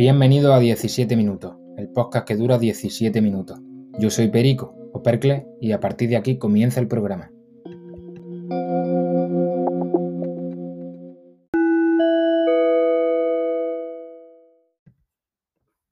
[0.00, 3.60] Bienvenido a 17 minutos, el podcast que dura 17 minutos.
[3.98, 7.30] Yo soy Perico, o Percle, y a partir de aquí comienza el programa.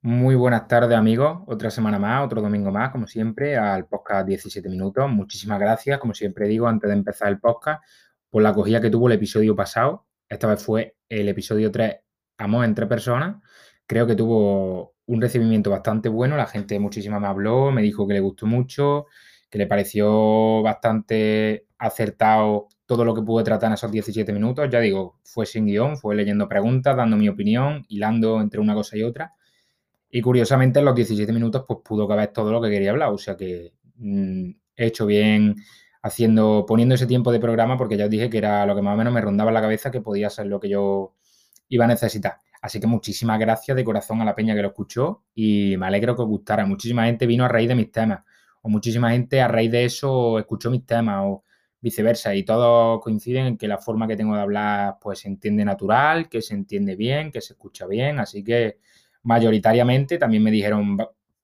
[0.01, 4.69] Muy buenas tardes amigos, otra semana más, otro domingo más, como siempre, al podcast 17
[4.69, 5.07] minutos.
[5.07, 7.83] Muchísimas gracias, como siempre digo, antes de empezar el podcast,
[8.31, 10.07] por la acogida que tuvo el episodio pasado.
[10.27, 11.97] Esta vez fue el episodio 3,
[12.39, 13.35] Amor entre personas.
[13.89, 18.13] Creo que tuvo un recibimiento bastante bueno, la gente muchísima me habló, me dijo que
[18.13, 19.07] le gustó mucho,
[19.49, 24.69] que le pareció bastante acertado todo lo que pude tratar en esos 17 minutos.
[24.69, 28.95] Ya digo, fue sin guion, fue leyendo preguntas, dando mi opinión, hilando entre una cosa
[28.95, 29.33] y otra.
[30.11, 33.09] Y curiosamente en los 17 minutos pues pudo caber todo lo que quería hablar.
[33.09, 35.55] O sea que mm, he hecho bien
[36.03, 38.93] haciendo, poniendo ese tiempo de programa porque ya os dije que era lo que más
[38.93, 41.15] o menos me rondaba la cabeza que podía ser lo que yo
[41.69, 42.37] iba a necesitar.
[42.61, 46.15] Así que muchísimas gracias de corazón a la peña que lo escuchó y me alegro
[46.15, 46.65] que os gustara.
[46.65, 48.21] Muchísima gente vino a raíz de mis temas
[48.61, 51.43] o muchísima gente a raíz de eso escuchó mis temas o
[51.81, 55.63] viceversa y todos coinciden en que la forma que tengo de hablar pues se entiende
[55.63, 58.79] natural, que se entiende bien, que se escucha bien, así que
[59.23, 60.97] mayoritariamente también me dijeron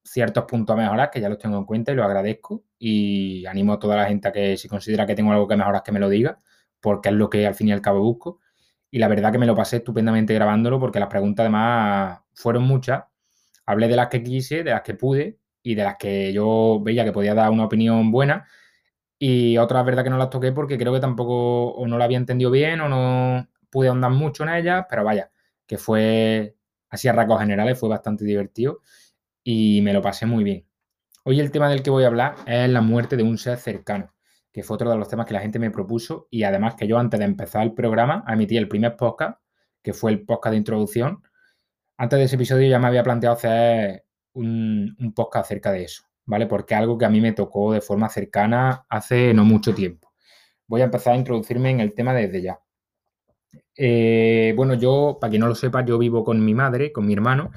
[0.03, 3.73] ciertos puntos a mejorar que ya los tengo en cuenta y lo agradezco y animo
[3.73, 5.99] a toda la gente a que si considera que tengo algo que mejorar que me
[5.99, 6.39] lo diga
[6.80, 8.39] porque es lo que al fin y al cabo busco
[8.96, 13.04] y la verdad que me lo pasé estupendamente grabándolo porque las preguntas además fueron muchas.
[13.66, 17.04] Hablé de las que quise, de las que pude y de las que yo veía
[17.04, 18.48] que podía dar una opinión buena.
[19.20, 22.16] Y otras, verdad que no las toqué porque creo que tampoco o no la había
[22.18, 25.30] entendido bien o no pude ahondar mucho en ellas, pero vaya,
[25.68, 26.56] que fue
[26.88, 28.80] así a rasgos generales, fue bastante divertido
[29.44, 30.66] y me lo pasé muy bien.
[31.26, 34.14] Hoy el tema del que voy a hablar es la muerte de un ser cercano
[34.56, 36.98] que fue otro de los temas que la gente me propuso y además que yo
[36.98, 39.42] antes de empezar el programa emití el primer podcast,
[39.84, 41.22] que fue el podcast de introducción.
[41.98, 46.48] Antes de ese episodio ya me había planteado hacer un, podcast acerca de eso, ¿vale?
[46.48, 50.14] Porque algo que a mí me tocó de forma cercana hace no mucho tiempo.
[50.67, 52.61] Voy a empezar a introducirme en el tema desde ya.
[53.76, 57.11] Eh, bueno, yo, para quien no lo sepa, yo vivo con mi madre, con mi
[57.11, 57.52] hermano,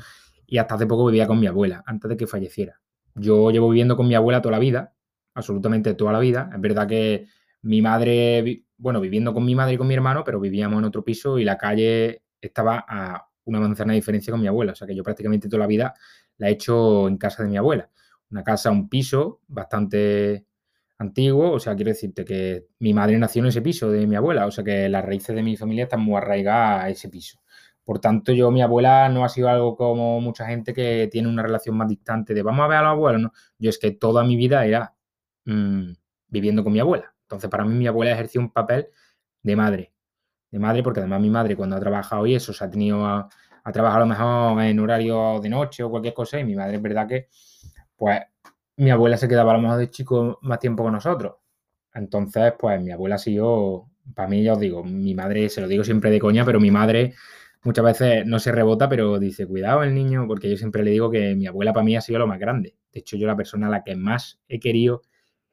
[0.48, 2.80] y hasta hace poco vivía con mi abuela, antes de que falleciera.
[3.14, 4.96] Yo llevo viviendo con mi abuela toda la vida,
[5.38, 6.50] absolutamente toda la vida.
[6.52, 7.26] Es verdad que
[7.62, 11.04] mi madre, bueno, viviendo con mi madre y con mi hermano, pero vivíamos en otro
[11.04, 14.72] piso y la calle estaba a una manzana de diferencia con mi abuela.
[14.72, 15.94] O sea que yo prácticamente toda la vida
[16.36, 17.90] la he hecho en casa de mi abuela.
[18.30, 20.46] Una casa, un piso bastante
[20.98, 21.52] antiguo.
[21.52, 24.46] O sea, quiero decirte que mi madre nació en ese piso de mi abuela.
[24.46, 27.40] O sea que las raíces de mi familia están muy arraigadas a ese piso.
[27.84, 31.42] Por tanto, yo, mi abuela no ha sido algo como mucha gente que tiene una
[31.42, 33.32] relación más distante de vamos a ver a los abuelos.
[33.58, 34.94] Yo es que toda mi vida era
[35.48, 35.94] Mm,
[36.28, 37.14] viviendo con mi abuela.
[37.22, 38.88] Entonces, para mí mi abuela ejerció un papel
[39.42, 39.94] de madre.
[40.50, 43.28] De madre, porque además mi madre cuando ha trabajado y eso, se ha tenido a,
[43.72, 46.82] trabajar a lo mejor en horario de noche o cualquier cosa, y mi madre es
[46.82, 47.28] verdad que,
[47.96, 48.20] pues,
[48.76, 51.36] mi abuela se quedaba a lo mejor de chico más tiempo con nosotros.
[51.94, 55.68] Entonces, pues, mi abuela ha sido, para mí, ya os digo, mi madre, se lo
[55.68, 57.14] digo siempre de coña, pero mi madre
[57.62, 61.10] muchas veces no se rebota, pero dice, cuidado el niño, porque yo siempre le digo
[61.10, 62.76] que mi abuela para mí ha sido lo más grande.
[62.92, 65.02] De hecho, yo la persona a la que más he querido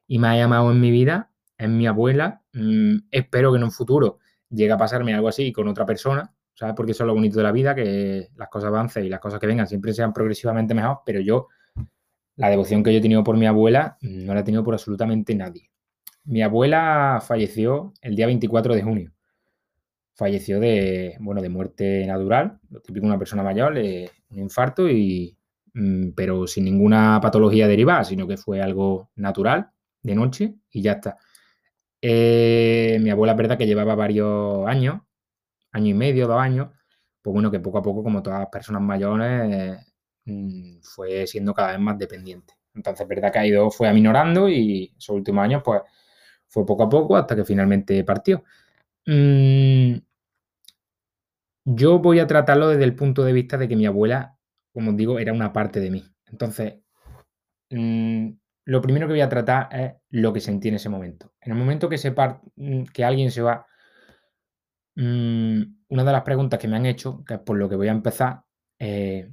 [0.08, 2.42] y me ha llamado en mi vida, es mi abuela.
[2.54, 6.76] Mm, espero que en un futuro llegue a pasarme algo así con otra persona, ¿sabes?
[6.76, 9.40] Porque eso es lo bonito de la vida, que las cosas avancen y las cosas
[9.40, 11.48] que vengan siempre sean progresivamente mejor, pero yo,
[12.36, 15.36] la devoción que yo he tenido por mi abuela, no la he tenido por absolutamente
[15.36, 15.70] nadie.
[16.26, 19.12] Mi abuela falleció el día 24 de junio.
[20.16, 25.38] Falleció de, bueno, de muerte natural, lo típico de una persona mayor, un infarto, y,
[25.74, 29.72] mm, pero sin ninguna patología derivada, sino que fue algo natural
[30.06, 31.18] de noche y ya está.
[32.02, 35.02] Eh, mi abuela verdad que llevaba varios años,
[35.72, 36.70] año y medio, dos años,
[37.22, 39.80] pues bueno, que poco a poco, como todas las personas mayores,
[40.26, 42.54] mm, fue siendo cada vez más dependiente.
[42.76, 45.82] Entonces, es verdad que ha ido, fue aminorando y esos últimos años, pues,
[46.48, 48.44] fue poco a poco hasta que finalmente partió.
[49.08, 49.98] Mm,
[51.66, 54.38] yo voy a tratarlo desde el punto de vista de que mi abuela,
[54.74, 56.04] como os digo, era una parte de mí.
[56.28, 56.76] Entonces,
[57.72, 58.30] mm,
[58.66, 61.34] lo primero que voy a tratar es lo que sentí en ese momento.
[61.40, 63.66] En el momento que, sepa mm, que alguien se va,
[64.96, 67.88] mm, una de las preguntas que me han hecho, que es por lo que voy
[67.88, 68.42] a empezar,
[68.80, 69.32] eh,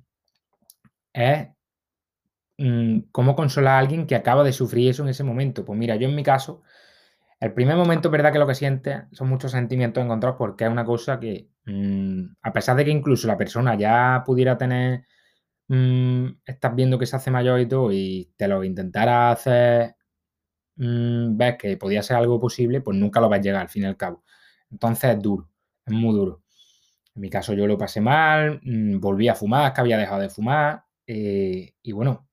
[1.12, 1.48] es
[2.58, 5.64] mm, cómo consolar a alguien que acaba de sufrir eso en ese momento.
[5.64, 6.62] Pues mira, yo en mi caso,
[7.40, 10.84] el primer momento, verdad que lo que sientes son muchos sentimientos encontrados porque es una
[10.84, 11.48] cosa que,
[12.42, 15.06] a pesar de que incluso la persona ya pudiera tener
[15.74, 19.96] Mm, estás viendo que se hace mayor y todo, y te lo intentara hacer,
[20.76, 23.84] mm, ves que podía ser algo posible, pues nunca lo vas a llegar al fin
[23.84, 24.24] y al cabo.
[24.70, 25.50] Entonces es duro,
[25.86, 26.42] es muy duro.
[27.14, 30.30] En mi caso yo lo pasé mal, mm, volví a fumar, que había dejado de
[30.30, 32.28] fumar, eh, y bueno,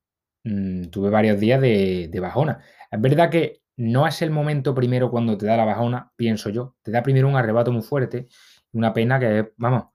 [0.46, 2.60] mm, tuve varios días de, de bajona.
[2.92, 6.76] Es verdad que no es el momento primero cuando te da la bajona, pienso yo.
[6.84, 8.28] Te da primero un arrebato muy fuerte,
[8.74, 9.86] una pena que es, vamos,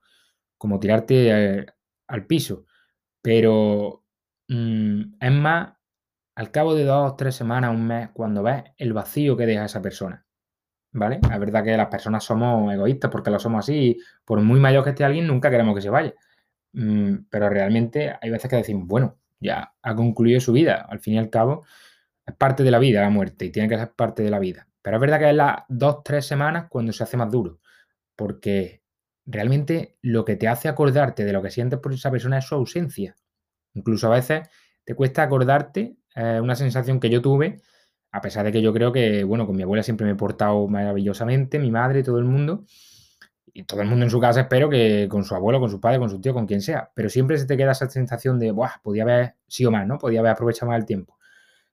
[0.57, 1.65] como tirarte eh,
[2.07, 2.65] al piso.
[3.25, 4.03] Pero
[4.49, 5.73] mm, es más,
[6.35, 9.81] al cabo de dos, tres semanas, un mes, cuando ves el vacío que deja esa
[9.81, 10.25] persona.
[10.91, 11.19] ¿vale?
[11.31, 13.97] Es verdad que las personas somos egoístas porque lo somos así.
[14.23, 16.13] Por muy mayor que esté alguien, nunca queremos que se vaya.
[16.73, 20.85] Mm, pero realmente hay veces que decimos, bueno, ya ha concluido su vida.
[20.87, 21.65] Al fin y al cabo,
[22.25, 24.67] es parte de la vida la muerte y tiene que ser parte de la vida.
[24.83, 27.59] Pero es verdad que es las dos, tres semanas cuando se hace más duro.
[28.15, 28.83] Porque
[29.25, 32.55] realmente lo que te hace acordarte de lo que sientes por esa persona es su
[32.55, 33.15] ausencia.
[33.73, 34.49] Incluso a veces
[34.83, 37.59] te cuesta acordarte, eh, una sensación que yo tuve
[38.15, 40.69] a pesar de que yo creo que, bueno, con mi abuela siempre me he portado
[40.69, 42.63] maravillosamente, mi madre, todo el mundo,
[43.53, 45.99] y todo el mundo en su casa espero que con su abuelo, con su padre,
[45.99, 48.81] con su tío, con quien sea, pero siempre se te queda esa sensación de, Buah,
[48.81, 49.97] podía haber sido más, ¿no?
[49.97, 51.14] Podía haber aprovechado más el tiempo.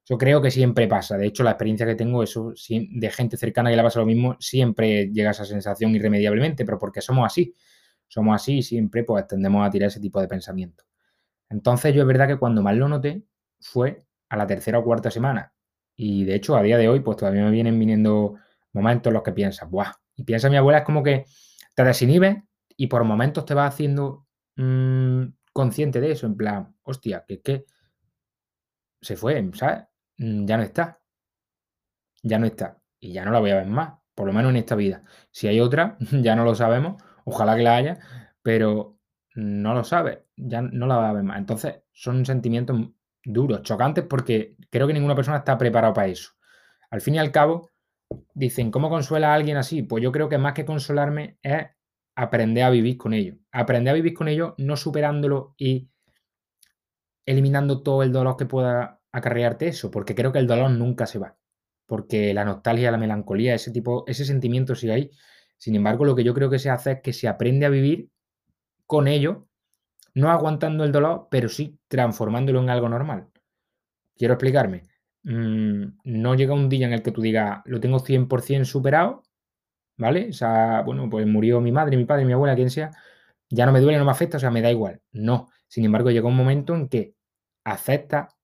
[0.04, 1.16] Yo creo que siempre pasa.
[1.16, 4.36] De hecho, la experiencia que tengo eso, de gente cercana que le pasa lo mismo,
[4.40, 7.54] siempre llega esa sensación irremediablemente, pero porque somos así.
[8.08, 10.84] Somos así y siempre pues tendemos a tirar ese tipo de pensamiento.
[11.48, 13.24] Entonces yo es verdad que cuando más lo noté
[13.60, 15.52] fue a la tercera o cuarta semana.
[15.96, 18.36] Y de hecho, a día de hoy, pues todavía me vienen viniendo
[18.72, 19.92] momentos en los que piensas, ¡buah!
[20.16, 21.26] Y piensa mi abuela, es como que
[21.74, 22.36] te desinhibes
[22.76, 24.26] y por momentos te vas haciendo
[24.56, 27.66] mm, consciente de eso, en plan, hostia, que es que
[29.00, 29.84] se fue, ¿sabes?
[30.22, 31.00] Mm, ya no está.
[32.22, 32.80] Ya no está.
[33.00, 35.04] Y ya no la voy a ver más, por lo menos en esta vida.
[35.30, 37.98] Si hay otra, ya no lo sabemos, ojalá que la haya,
[38.42, 38.98] pero
[39.34, 41.38] no lo sabes, ya no la va a ver más.
[41.38, 42.78] Entonces, son sentimientos
[43.24, 46.32] duros, chocantes, porque creo que ninguna persona está preparada para eso.
[46.90, 47.70] Al fin y al cabo,
[48.34, 49.82] dicen, ¿cómo consuela a alguien así?
[49.82, 51.66] Pues yo creo que más que consolarme es
[52.14, 53.36] aprender a vivir con ello.
[53.52, 55.90] Aprender a vivir con ello, no superándolo y
[57.26, 61.18] eliminando todo el dolor que pueda acarrearte eso, porque creo que el dolor nunca se
[61.18, 61.36] va.
[61.86, 65.10] Porque la nostalgia, la melancolía, ese tipo, ese sentimiento sigue ahí.
[65.58, 68.10] Sin embargo, lo que yo creo que se hace es que se aprende a vivir
[68.86, 69.46] con ello
[70.14, 73.28] no aguantando el dolor, pero sí transformándolo en algo normal.
[74.16, 74.82] Quiero explicarme.
[75.24, 79.22] Mm, no llega un día en el que tú digas, lo tengo 100% superado,
[79.96, 80.28] ¿vale?
[80.30, 82.90] O sea, bueno, pues murió mi madre, mi padre, mi abuela, quien sea,
[83.50, 85.00] ya no me duele, no me afecta, o sea, me da igual.
[85.12, 85.48] No.
[85.68, 87.14] Sin embargo, llega un momento en que
[87.64, 88.34] aceptas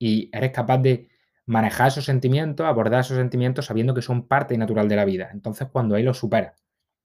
[0.00, 1.08] y eres capaz de
[1.46, 5.30] manejar esos sentimientos, abordar esos sentimientos sabiendo que son parte natural de la vida.
[5.32, 6.64] Entonces, cuando ahí lo superas.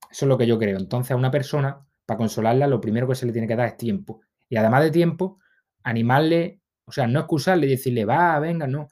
[0.10, 0.78] Eso es lo que yo creo.
[0.78, 3.78] Entonces, a una persona para consolarla, lo primero que se le tiene que dar es
[3.78, 4.22] tiempo.
[4.48, 5.40] Y además de tiempo,
[5.84, 8.88] animarle, o sea, no excusarle decirle, va, venga, no.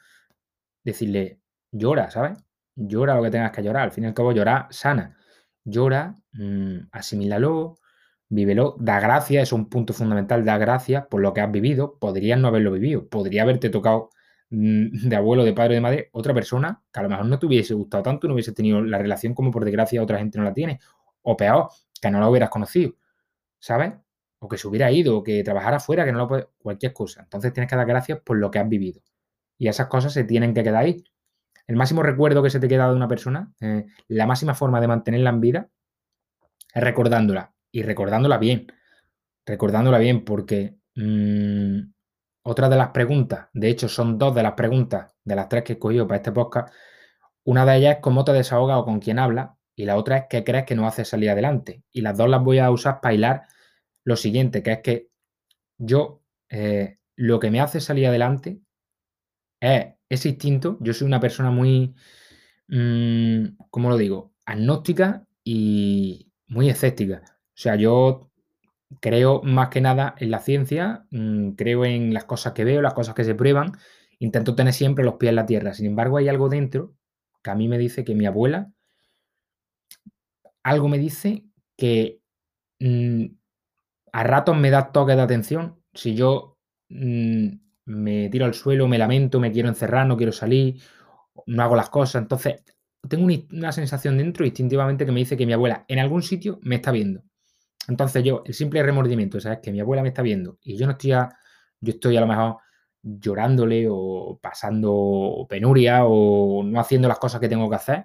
[0.83, 1.39] Decirle,
[1.71, 2.37] llora, ¿sabes?
[2.75, 3.83] Llora lo que tengas que llorar.
[3.83, 5.15] Al fin y al cabo, llorar sana.
[5.63, 7.75] Llora, mmm, asimílalo,
[8.35, 11.97] vívelo, da gracias, es un punto fundamental, da gracias por lo que has vivido.
[11.99, 14.09] Podrías no haberlo vivido, podría haberte tocado
[14.49, 17.45] mm, de abuelo, de padre, de madre, otra persona que a lo mejor no te
[17.45, 20.53] hubiese gustado tanto, no hubiese tenido la relación como por desgracia otra gente no la
[20.53, 20.79] tiene.
[21.23, 21.69] O peor,
[22.01, 22.95] que no la hubieras conocido.
[23.63, 23.93] ¿sabes?
[24.39, 27.21] O que se hubiera ido, o que trabajara fuera, que no lo puede, cualquier cosa.
[27.23, 29.01] Entonces tienes que dar gracias por lo que has vivido.
[29.57, 31.05] Y esas cosas se tienen que quedar ahí.
[31.65, 34.87] El máximo recuerdo que se te queda de una persona, eh, la máxima forma de
[34.87, 35.69] mantenerla en vida
[36.73, 37.52] es recordándola.
[37.73, 38.67] Y recordándola bien.
[39.45, 41.79] Recordándola bien, porque mmm,
[42.43, 45.73] otra de las preguntas, de hecho son dos de las preguntas de las tres que
[45.73, 46.73] he escogido para este podcast.
[47.43, 49.49] Una de ellas es cómo te desahogas o con quién hablas.
[49.75, 51.83] Y la otra es qué crees que no hace salir adelante.
[51.91, 53.47] Y las dos las voy a usar para hilar
[54.03, 55.09] lo siguiente, que es que
[55.79, 58.61] yo eh, lo que me hace salir adelante
[59.59, 60.77] es ese instinto.
[60.79, 61.95] Yo soy una persona muy,
[62.67, 64.33] mmm, ¿cómo lo digo?
[64.45, 67.23] Agnóstica y muy escéptica.
[67.55, 68.29] O sea, yo
[69.01, 72.93] creo más que nada en la ciencia, mmm, creo en las cosas que veo, las
[72.93, 73.73] cosas que se prueban.
[74.19, 75.73] Intento tener siempre los pies en la tierra.
[75.73, 76.95] Sin embargo, hay algo dentro
[77.43, 78.71] que a mí me dice que mi abuela
[80.63, 81.43] algo me dice
[81.77, 82.19] que
[82.79, 83.25] mmm,
[84.13, 85.81] a ratos me da toque de atención.
[85.93, 86.57] Si yo
[86.89, 87.47] mmm,
[87.85, 90.81] me tiro al suelo, me lamento, me quiero encerrar, no quiero salir,
[91.47, 92.21] no hago las cosas.
[92.21, 92.63] Entonces,
[93.09, 96.75] tengo una sensación dentro instintivamente que me dice que mi abuela en algún sitio me
[96.75, 97.23] está viendo.
[97.87, 99.59] Entonces yo, el simple remordimiento, ¿sabes?
[99.61, 101.29] Que mi abuela me está viendo y yo no estoy, a,
[101.81, 102.57] yo estoy a lo mejor
[103.03, 108.03] llorándole o pasando penuria o no haciendo las cosas que tengo que hacer,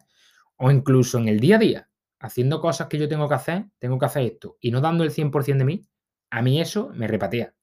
[0.57, 3.99] o incluso en el día a día, haciendo cosas que yo tengo que hacer, tengo
[3.99, 5.87] que hacer esto, y no dando el 100% de mí,
[6.31, 7.55] a mí eso me repatea.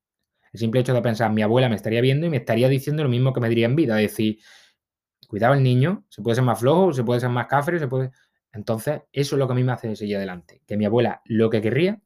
[0.54, 3.10] El simple hecho de pensar, mi abuela me estaría viendo y me estaría diciendo lo
[3.10, 4.40] mismo que me diría en vida, decir,
[5.28, 8.12] cuidado el niño, se puede ser más flojo, se puede ser más cafre, se puede...
[8.56, 10.62] Entonces, eso es lo que a mí me hace seguir adelante.
[10.66, 12.02] Que mi abuela lo que querría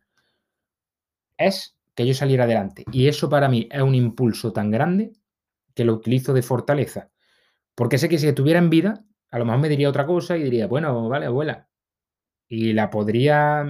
[1.38, 2.86] es que yo saliera adelante.
[2.92, 5.14] Y eso para mí es un impulso tan grande
[5.76, 7.12] que lo utilizo de fortaleza.
[7.76, 10.44] Porque sé que si estuviera en vida, a lo mejor me diría otra cosa y
[10.44, 11.70] diría, bueno, vale, abuela.
[12.48, 13.64] Y la podría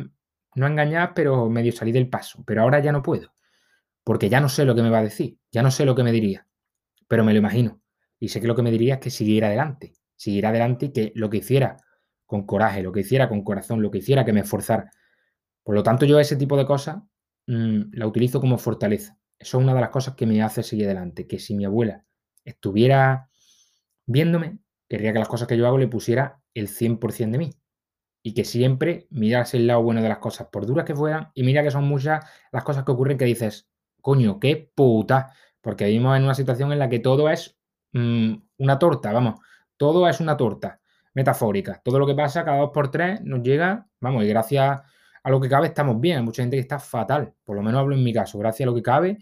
[0.56, 2.44] no engañar, pero medio salir del paso.
[2.46, 3.34] Pero ahora ya no puedo.
[4.06, 6.04] Porque ya no sé lo que me va a decir, ya no sé lo que
[6.04, 6.48] me diría.
[7.08, 7.82] Pero me lo imagino.
[8.20, 9.94] Y sé que lo que me diría es que siguiera adelante.
[10.16, 11.78] Siguiera adelante y que lo que hiciera
[12.30, 14.92] con coraje, lo que hiciera con corazón, lo que hiciera que me esforzara.
[15.64, 16.98] Por lo tanto, yo ese tipo de cosas
[17.48, 19.18] mm, la utilizo como fortaleza.
[19.40, 21.26] Eso es una de las cosas que me hace seguir adelante.
[21.26, 22.06] Que si mi abuela
[22.46, 23.32] estuviera
[24.06, 27.50] viéndome, querría que las cosas que yo hago le pusiera el 100% de mí.
[28.22, 31.32] Y que siempre mirase el lado bueno de las cosas, por duras que fueran.
[31.34, 33.68] Y mira que son muchas las cosas que ocurren que dices,
[34.02, 35.34] coño, qué puta.
[35.62, 37.58] Porque vivimos en una situación en la que todo es
[37.94, 39.40] mm, una torta, vamos.
[39.78, 40.79] Todo es una torta
[41.13, 41.82] metafórica.
[41.84, 44.82] Todo lo que pasa cada dos por tres nos llega, vamos, y gracias
[45.24, 46.18] a lo que cabe estamos bien.
[46.18, 48.38] Hay mucha gente que está fatal, por lo menos hablo en mi caso.
[48.39, 49.18] Gracias a lo que cabe,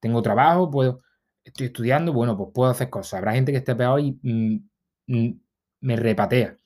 [0.00, 1.02] tengo trabajo, puedo,
[1.44, 3.18] estoy estudiando, bueno, pues puedo hacer cosas.
[3.18, 4.68] Habrá gente que esté peor y mm,
[5.06, 5.40] mm,
[5.80, 6.56] me repatea.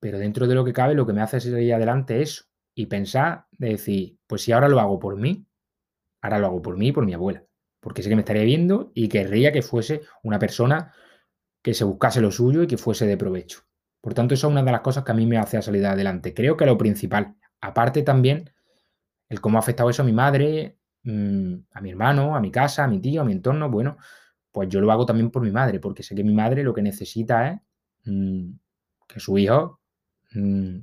[0.00, 2.44] Pero dentro de lo que cabe, lo que me hace seguir adelante es eso.
[2.74, 5.46] Y pensar de decir, pues si ahora lo hago por mí,
[6.22, 7.44] ahora lo hago por mí y por mi abuela.
[7.80, 10.92] Porque sé que me estaría viendo y querría que fuese una persona
[11.62, 13.60] que se buscase lo suyo y que fuese de provecho.
[14.00, 16.34] Por tanto, eso es una de las cosas que a mí me hace salir adelante.
[16.34, 17.36] Creo que lo principal.
[17.60, 18.50] Aparte también,
[19.28, 22.84] el cómo ha afectado eso a mi madre, mm, a mi hermano, a mi casa,
[22.84, 23.70] a mi tío, a mi entorno.
[23.70, 23.96] Bueno,
[24.50, 26.82] pues yo lo hago también por mi madre, porque sé que mi madre lo que
[26.82, 27.60] necesita es
[28.06, 28.50] mm,
[29.08, 29.80] que su hijo
[30.34, 30.78] mm,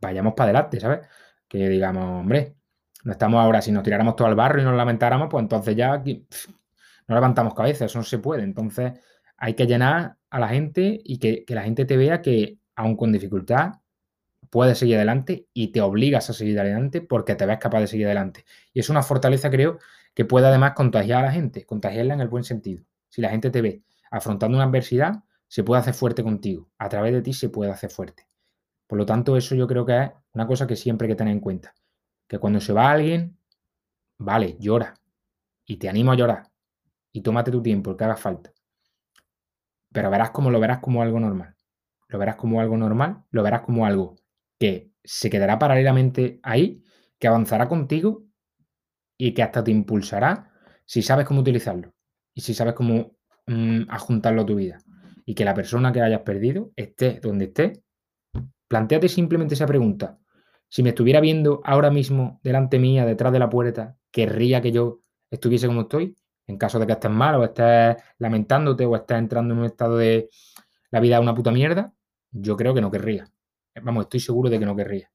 [0.00, 1.00] vayamos para adelante, ¿sabes?
[1.48, 2.56] Que digamos, hombre,
[3.04, 6.02] no estamos ahora, si nos tiráramos todo al barro y nos lamentáramos, pues entonces ya
[7.08, 8.42] no levantamos cabeza, eso no se puede.
[8.42, 8.92] Entonces
[9.38, 13.12] hay que llenar a la gente y que, la gente te vea que, aun con
[13.12, 13.74] dificultad,
[14.50, 18.06] puedes seguir adelante y te obligas a seguir adelante porque te ves capaz de seguir
[18.06, 18.44] adelante.
[18.72, 19.78] Y es una fortaleza, creo,
[20.14, 22.84] que puede además contagiar a la gente, contagiarla en el buen sentido.
[23.08, 26.68] Si la gente te ve afrontando una adversidad, se puede hacer fuerte contigo.
[26.78, 28.28] A través de ti se puede hacer fuerte.
[28.86, 31.32] Por lo tanto, eso yo creo que es una cosa que siempre hay que tener
[31.32, 31.74] en cuenta.
[32.26, 33.38] Que cuando se va alguien,
[34.18, 34.94] vale, llora.
[35.66, 36.50] Y te animo a llorar.
[37.12, 38.52] Y tómate tu tiempo, el que haga falta.
[39.98, 41.56] Pero verás como lo verás como algo normal.
[42.06, 44.14] Lo verás como algo normal, lo verás como algo
[44.56, 46.84] que se quedará paralelamente ahí,
[47.18, 48.22] que avanzará contigo
[49.18, 50.52] y que hasta te impulsará
[50.84, 51.96] si sabes cómo utilizarlo
[52.32, 53.16] y si sabes cómo
[53.48, 54.78] mm, adjuntarlo a tu vida.
[55.26, 57.82] Y que la persona que hayas perdido esté donde esté,
[58.68, 60.20] planteate simplemente esa pregunta.
[60.68, 65.00] Si me estuviera viendo ahora mismo delante mía, detrás de la puerta, ¿querría que yo
[65.28, 66.14] estuviese como estoy?
[66.48, 69.96] En caso de que estés mal o estés lamentándote o estés entrando en un estado
[69.98, 70.30] de
[70.90, 71.92] la vida una puta mierda,
[72.30, 73.28] yo creo que no querría.
[73.82, 75.10] Vamos, estoy seguro de que no querría.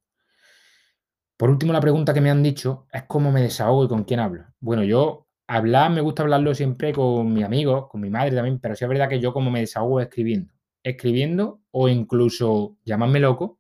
[1.36, 4.20] Por último, la pregunta que me han dicho es cómo me desahogo y con quién
[4.20, 4.46] hablo.
[4.60, 8.76] Bueno, yo hablar, me gusta hablarlo siempre con mis amigos, con mi madre también, pero
[8.76, 10.54] sí es verdad que yo como me desahogo escribiendo.
[10.84, 13.60] Escribiendo o incluso llamarme loco,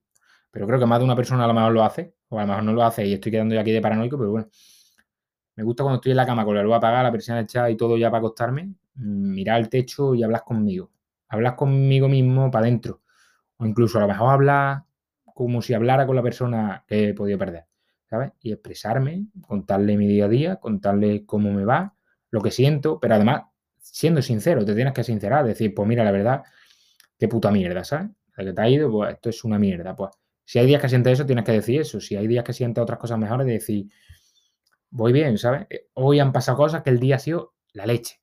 [0.51, 2.47] pero creo que más de una persona a lo mejor lo hace, o a lo
[2.47, 4.47] mejor no lo hace y estoy quedando ya aquí de paranoico, pero bueno.
[5.55, 7.77] Me gusta cuando estoy en la cama con la luz apagada, la persiana echada y
[7.77, 10.91] todo ya para acostarme, mirar el techo y hablar conmigo.
[11.27, 13.01] Hablar conmigo mismo para adentro.
[13.57, 14.83] O incluso a lo mejor hablar
[15.23, 17.65] como si hablara con la persona que he podido perder.
[18.09, 18.31] ¿Sabes?
[18.41, 21.95] Y expresarme, contarle mi día a día, contarle cómo me va,
[22.29, 23.43] lo que siento, pero además
[23.79, 26.43] siendo sincero, te tienes que sincerar, decir, pues mira, la verdad,
[27.17, 28.09] qué puta mierda, ¿sabes?
[28.37, 29.95] De que te ha ido, pues esto es una mierda.
[29.95, 30.11] Pues
[30.45, 31.99] si hay días que sientes eso, tienes que decir eso.
[31.99, 33.87] Si hay días que sientes otras cosas mejores, decir,
[34.93, 35.65] voy bien, ¿sabes?
[35.69, 38.19] Eh, hoy han pasado cosas que el día ha sido la leche,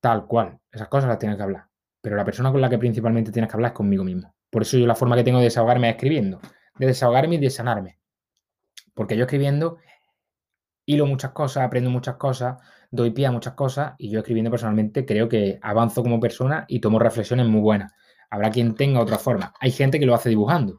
[0.00, 0.60] tal cual.
[0.70, 1.66] Esas cosas las tienes que hablar.
[2.00, 4.34] Pero la persona con la que principalmente tienes que hablar es conmigo mismo.
[4.48, 6.40] Por eso yo la forma que tengo de desahogarme es escribiendo.
[6.78, 7.98] De desahogarme y de sanarme.
[8.94, 9.78] Porque yo escribiendo
[10.86, 12.58] hilo muchas cosas, aprendo muchas cosas,
[12.90, 16.80] doy pie a muchas cosas y yo escribiendo personalmente creo que avanzo como persona y
[16.80, 17.92] tomo reflexiones muy buenas.
[18.30, 19.52] Habrá quien tenga otra forma.
[19.60, 20.76] Hay gente que lo hace dibujando.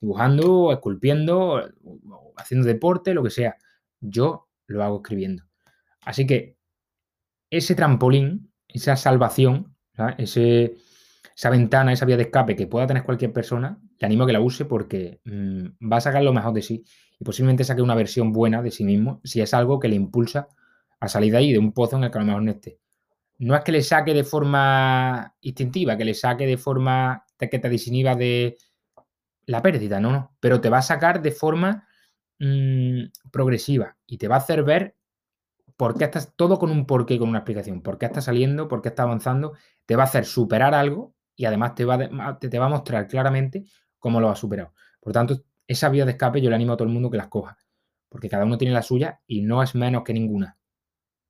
[0.00, 1.62] Dibujando, esculpiendo,
[2.36, 3.56] haciendo deporte, lo que sea.
[4.00, 5.44] Yo lo hago escribiendo.
[6.04, 6.56] Así que
[7.50, 9.76] ese trampolín, esa salvación,
[10.18, 10.76] ese,
[11.36, 14.32] esa ventana, esa vía de escape que pueda tener cualquier persona, le animo a que
[14.32, 16.84] la use porque mm, va a sacar lo mejor de sí
[17.18, 20.48] y posiblemente saque una versión buena de sí mismo si es algo que le impulsa
[21.00, 22.80] a salir de ahí, de un pozo en el que a lo mejor no esté.
[23.38, 27.68] No es que le saque de forma instintiva, que le saque de forma que te
[27.68, 28.56] disinhiba de
[29.46, 31.86] la pérdida, no, no, pero te va a sacar de forma
[32.40, 34.96] Mm, progresiva y te va a hacer ver
[35.76, 38.82] por qué estás, todo con un porqué, con una explicación, por qué está saliendo, por
[38.82, 39.54] qué está avanzando,
[39.86, 43.64] te va a hacer superar algo y además te va, te, va a mostrar claramente
[43.98, 44.74] cómo lo ha superado.
[45.00, 47.28] Por tanto, esa vía de escape yo le animo a todo el mundo que las
[47.28, 47.56] coja,
[48.08, 50.58] porque cada uno tiene la suya y no es menos que ninguna.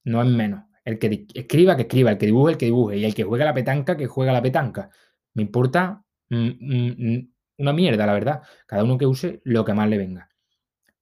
[0.04, 0.64] No es menos.
[0.84, 3.44] El que escriba, que escriba, el que dibuje, el que dibuje, y el que juega
[3.44, 4.90] la petanca, que juega la petanca.
[5.34, 8.42] Me importa mm, mm, una mierda, la verdad.
[8.66, 10.28] Cada uno que use lo que más le venga.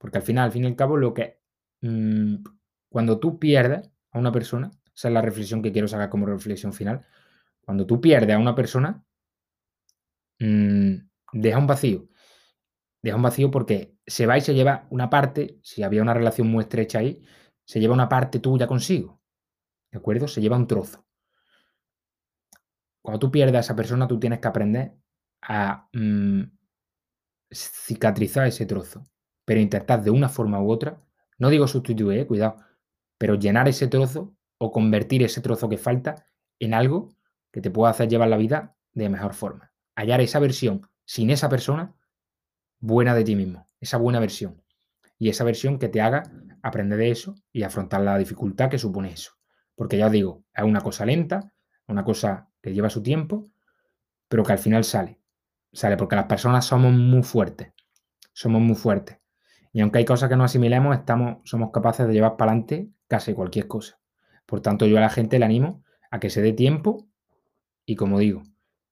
[0.02, 1.38] Porque al final, al fin y al cabo, lo que.
[2.88, 6.72] cuando tú pierdes a una persona, esa es la reflexión que quiero sacar como reflexión
[6.72, 7.06] final.
[7.64, 9.04] Cuando tú pierdes a una persona,
[10.40, 12.08] deja un vacío.
[13.00, 16.48] Deja un vacío porque se va y se lleva una parte, si había una relación
[16.48, 17.22] muy estrecha ahí,
[17.64, 19.20] se lleva una parte tuya consigo.
[19.92, 20.26] ¿De acuerdo?
[20.26, 21.06] Se lleva un trozo.
[23.00, 24.96] Cuando tú pierdes a esa persona, tú tienes que aprender
[25.42, 26.42] a mm,
[27.52, 29.04] cicatrizar ese trozo,
[29.44, 31.00] pero intentar de una forma u otra,
[31.38, 32.56] no digo sustituir, eh, cuidado,
[33.18, 36.26] pero llenar ese trozo o convertir ese trozo que falta
[36.58, 37.08] en algo
[37.50, 39.72] que te pueda hacer llevar la vida de mejor forma.
[39.94, 41.94] Hallar esa versión sin esa persona
[42.78, 44.62] buena de ti mismo, esa buena versión.
[45.18, 46.24] Y esa versión que te haga
[46.62, 49.32] aprender de eso y afrontar la dificultad que supone eso.
[49.74, 51.52] Porque ya os digo, es una cosa lenta,
[51.86, 53.50] una cosa que lleva su tiempo,
[54.28, 55.20] pero que al final sale.
[55.72, 57.72] Sale porque las personas somos muy fuertes.
[58.32, 59.18] Somos muy fuertes.
[59.72, 63.32] Y aunque hay cosas que no asimilemos, estamos, somos capaces de llevar para adelante casi
[63.32, 63.98] cualquier cosa.
[64.44, 67.08] Por tanto, yo a la gente le animo a que se dé tiempo
[67.86, 68.42] y como digo,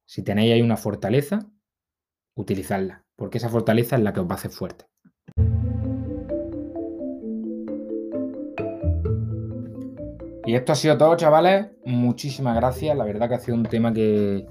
[0.07, 1.51] si tenéis ahí una fortaleza,
[2.35, 4.87] utilizadla, porque esa fortaleza es la que os va a hacer fuerte.
[10.47, 11.69] Y esto ha sido todo, chavales.
[11.85, 12.97] Muchísimas gracias.
[12.97, 14.47] La verdad que ha sido un tema que,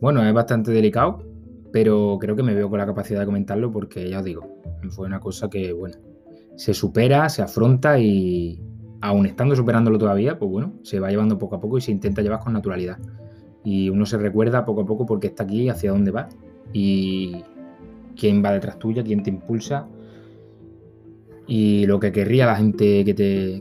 [0.00, 1.22] bueno, es bastante delicado,
[1.74, 5.06] pero creo que me veo con la capacidad de comentarlo porque ya os digo, fue
[5.06, 5.96] una cosa que, bueno,
[6.54, 8.62] se supera, se afronta y
[9.00, 12.22] aún estando superándolo todavía, pues bueno, se va llevando poco a poco y se intenta
[12.22, 12.98] llevar con naturalidad.
[13.64, 16.28] Y uno se recuerda poco a poco porque está aquí, hacia dónde va
[16.72, 17.42] y
[18.16, 19.88] quién va detrás tuya, quién te impulsa
[21.48, 23.14] y lo que querría la gente que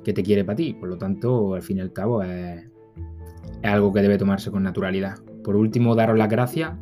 [0.04, 0.76] te, quiere para ti.
[0.76, 2.64] Por lo tanto, al fin y al cabo, es,
[3.64, 5.18] algo que debe tomarse con naturalidad.
[5.44, 6.74] Por último, daros las gracias.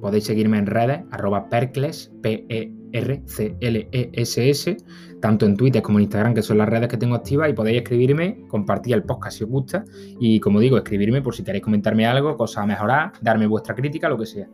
[0.00, 2.76] Podéis seguirme en redes, arroba percles, P-E-R-C-L-E-S-S,
[5.20, 7.78] tanto en Twitter como en Instagram, que son las redes que tengo activas, y podéis
[7.78, 9.84] escribirme, compartir el podcast si os gusta,
[10.18, 14.08] y como digo, escribirme por si queréis comentarme algo, cosas a mejorar, darme vuestra crítica,
[14.08, 14.48] lo que sea.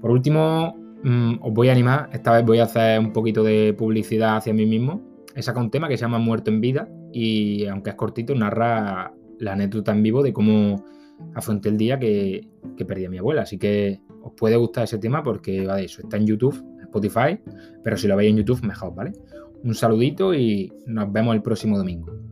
[0.00, 3.74] Por último, mm, os voy a animar, esta vez voy a hacer un poquito de
[3.76, 5.02] publicidad hacia mí mismo,
[5.34, 9.12] he sacado un tema que se llama Muerto en Vida y aunque es cortito, narra
[9.38, 10.84] la anécdota en vivo de cómo
[11.34, 12.48] afronté el día que,
[12.86, 13.42] perdí a mi abuela.
[13.42, 16.02] Así que os puede gustar ese tema porque va eso.
[16.02, 17.38] Está en YouTube, Spotify,
[17.82, 19.12] pero si lo veis en YouTube, mejor, ¿vale?
[19.62, 22.29] Un saludito y nos vemos el próximo domingo.